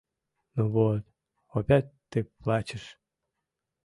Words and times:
—Ну 0.55 0.67
вот, 0.71 1.03
опять 1.53 1.91
ты 2.09 2.23
плачешь. 2.23 2.97